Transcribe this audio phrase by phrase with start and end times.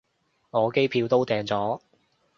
[0.49, 1.79] 我機票都訂咗